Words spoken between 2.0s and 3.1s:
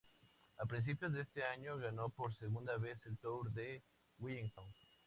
por segunda vez